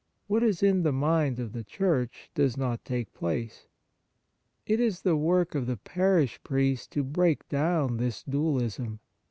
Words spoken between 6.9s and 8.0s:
to break down